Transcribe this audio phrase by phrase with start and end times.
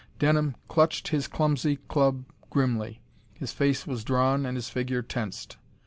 [0.17, 3.03] Denham clutched his clumsy club grimly.
[3.35, 5.57] His face was drawn and his figure tensed.